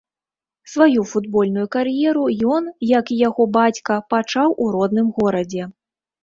Сваю 0.71 1.01
футбольную 1.09 1.65
кар'еру 1.75 2.23
ён, 2.55 2.71
як 2.93 3.05
і 3.13 3.19
яго 3.27 3.47
бацька, 3.59 3.99
пачаў 4.15 4.57
у 4.65 4.71
родным 4.79 5.07
горадзе. 5.21 5.63